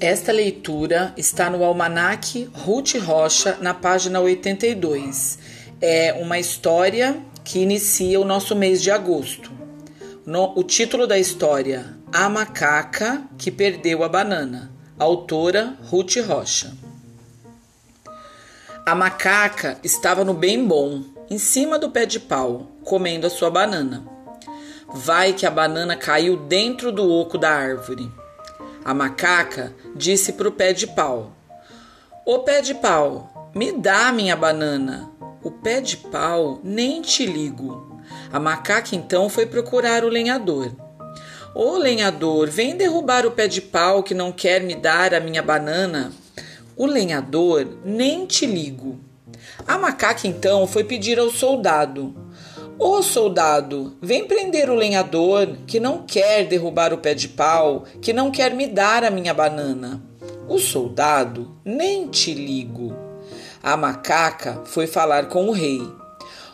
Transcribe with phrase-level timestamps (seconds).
[0.00, 5.40] Esta leitura está no Almanac Ruth Rocha, na página 82.
[5.80, 9.50] É uma história que inicia o nosso mês de agosto.
[10.24, 14.70] No, o título da história: A Macaca que Perdeu a Banana.
[14.96, 16.72] Autora Ruth Rocha.
[18.86, 23.50] A macaca estava no bem bom, em cima do pé de pau, comendo a sua
[23.50, 24.04] banana.
[24.94, 28.10] Vai que a banana caiu dentro do oco da árvore.
[28.84, 31.32] A macaca disse para o pé de pau:
[32.24, 35.10] Ô pé de pau, me dá minha banana.
[35.42, 38.00] O pé de pau nem te ligo.
[38.32, 40.72] A macaca então foi procurar o lenhador.
[41.54, 45.42] Ô lenhador, vem derrubar o pé de pau que não quer me dar a minha
[45.42, 46.12] banana.
[46.76, 49.00] O lenhador nem te ligo.
[49.66, 52.14] A macaca então foi pedir ao soldado:
[52.80, 58.12] Ô soldado, vem prender o lenhador que não quer derrubar o pé de pau, que
[58.12, 60.00] não quer me dar a minha banana.
[60.48, 62.94] O soldado, nem te ligo.
[63.60, 65.82] A macaca foi falar com o rei.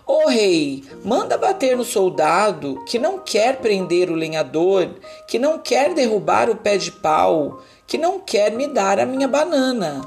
[0.07, 4.95] Ô rei, manda bater no soldado que não quer prender o lenhador,
[5.29, 9.29] que não quer derrubar o pé de pau, que não quer me dar a minha
[9.29, 10.01] banana.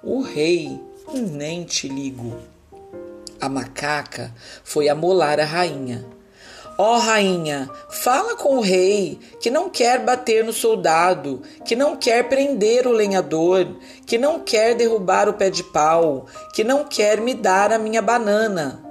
[0.00, 0.80] O rei,
[1.12, 2.55] nem te ligo.
[3.46, 6.04] A macaca foi amolar a rainha.
[6.76, 11.94] Ó oh, rainha, fala com o rei que não quer bater no soldado, que não
[11.94, 17.20] quer prender o lenhador, que não quer derrubar o pé de pau, que não quer
[17.20, 18.82] me dar a minha banana.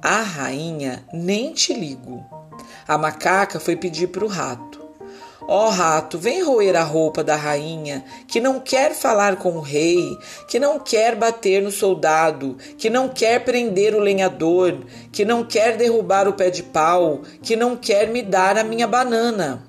[0.00, 2.24] A rainha nem te ligo.
[2.88, 4.83] A macaca foi pedir para o rato.
[5.46, 9.60] Ó oh, rato, vem roer a roupa da rainha, que não quer falar com o
[9.60, 10.16] rei,
[10.48, 14.78] que não quer bater no soldado, que não quer prender o lenhador,
[15.12, 18.86] que não quer derrubar o pé de pau, que não quer me dar a minha
[18.86, 19.62] banana.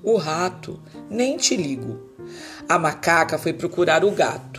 [0.00, 1.98] O rato, nem te ligo.
[2.68, 4.55] A macaca foi procurar o gato.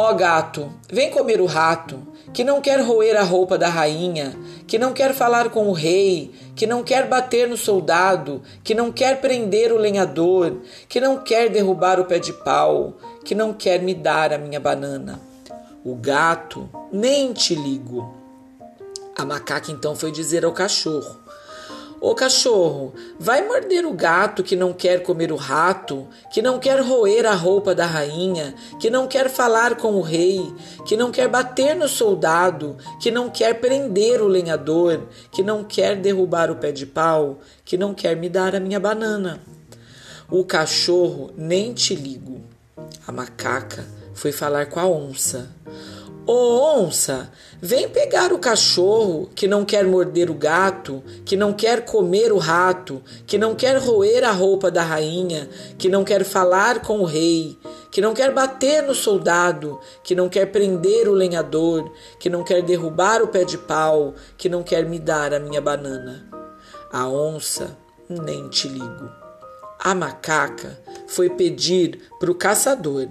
[0.00, 4.32] Ó oh, gato, vem comer o rato, que não quer roer a roupa da rainha,
[4.64, 8.92] que não quer falar com o rei, que não quer bater no soldado, que não
[8.92, 13.82] quer prender o lenhador, que não quer derrubar o pé de pau, que não quer
[13.82, 15.20] me dar a minha banana.
[15.84, 18.14] O gato, nem te ligo.
[19.16, 21.18] A macaca então foi dizer ao cachorro:
[22.00, 26.80] Ô cachorro, vai morder o gato que não quer comer o rato, que não quer
[26.80, 30.40] roer a roupa da rainha, que não quer falar com o rei,
[30.86, 35.96] que não quer bater no soldado, que não quer prender o lenhador, que não quer
[35.96, 39.40] derrubar o pé de pau, que não quer me dar a minha banana.
[40.30, 42.42] O cachorro nem te ligo.
[43.08, 43.84] A macaca
[44.14, 45.50] foi falar com a onça.
[46.30, 51.86] Ô onça, vem pegar o cachorro que não quer morder o gato, que não quer
[51.86, 56.82] comer o rato, que não quer roer a roupa da rainha, que não quer falar
[56.82, 57.58] com o rei,
[57.90, 61.90] que não quer bater no soldado, que não quer prender o lenhador,
[62.20, 65.62] que não quer derrubar o pé de pau, que não quer me dar a minha
[65.62, 66.28] banana.
[66.92, 67.74] A onça
[68.06, 69.10] nem te ligo.
[69.78, 73.08] A macaca foi pedir para o caçador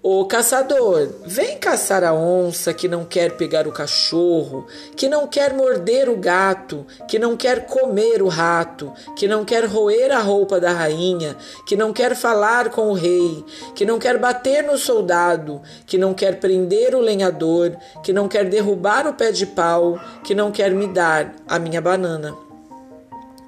[0.00, 4.64] Ô caçador, vem caçar a onça que não quer pegar o cachorro,
[4.94, 9.64] que não quer morder o gato, que não quer comer o rato, que não quer
[9.64, 11.36] roer a roupa da rainha,
[11.66, 13.44] que não quer falar com o rei,
[13.74, 18.48] que não quer bater no soldado, que não quer prender o lenhador, que não quer
[18.48, 22.36] derrubar o pé de pau, que não quer me dar a minha banana.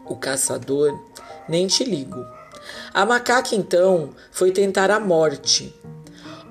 [0.04, 0.98] O caçador,
[1.48, 2.26] nem te ligo.
[2.92, 5.72] A macaca então foi tentar a morte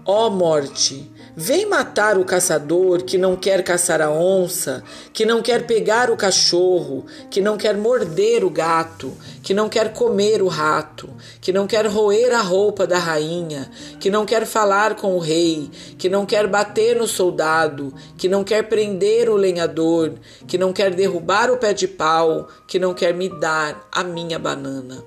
[0.06, 4.84] Ó oh, morte, vem matar o caçador que não quer caçar a onça,
[5.14, 9.94] que não quer pegar o cachorro, que não quer morder o gato, que não quer
[9.94, 14.96] comer o rato, que não quer roer a roupa da rainha, que não quer falar
[14.96, 20.14] com o rei, que não quer bater no soldado, que não quer prender o lenhador,
[20.48, 24.40] que não quer derrubar o pé de pau, que não quer me dar a minha
[24.40, 25.04] banana.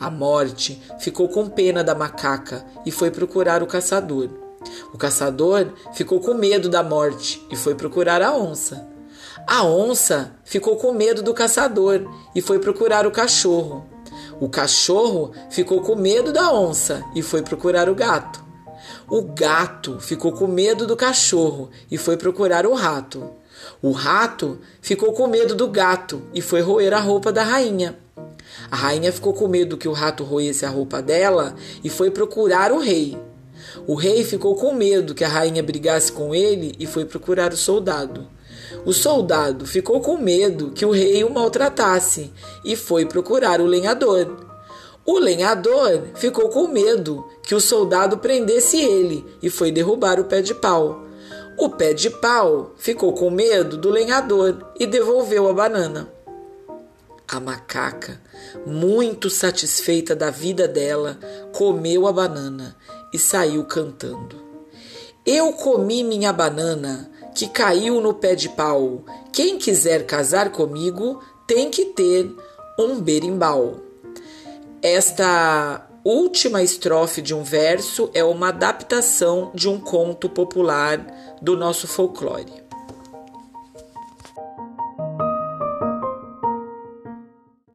[0.00, 4.30] A morte ficou com pena da macaca e foi procurar o caçador.
[4.92, 8.88] O caçador ficou com medo da morte e foi procurar a onça.
[9.46, 13.86] A onça ficou com medo do caçador e foi procurar o cachorro.
[14.40, 18.44] O cachorro ficou com medo da onça e foi procurar o gato.
[19.08, 23.30] O gato ficou com medo do cachorro e foi procurar o rato.
[23.82, 27.98] O rato ficou com medo do gato e foi roer a roupa da rainha.
[28.70, 32.72] A rainha ficou com medo que o rato roesse a roupa dela e foi procurar
[32.72, 33.18] o rei.
[33.86, 37.56] O rei ficou com medo que a rainha brigasse com ele e foi procurar o
[37.56, 38.28] soldado.
[38.84, 42.32] O soldado ficou com medo que o rei o maltratasse
[42.64, 44.46] e foi procurar o lenhador.
[45.04, 50.42] O lenhador ficou com medo que o soldado prendesse ele e foi derrubar o pé
[50.42, 51.04] de pau.
[51.56, 56.17] O pé de pau ficou com medo do lenhador e devolveu a banana.
[57.30, 58.18] A macaca,
[58.66, 61.18] muito satisfeita da vida dela,
[61.52, 62.74] comeu a banana
[63.12, 64.36] e saiu cantando.
[65.26, 69.04] Eu comi minha banana que caiu no pé de pau.
[69.30, 72.34] Quem quiser casar comigo tem que ter
[72.78, 73.76] um berimbau.
[74.82, 81.86] Esta última estrofe de um verso é uma adaptação de um conto popular do nosso
[81.86, 82.67] folclore.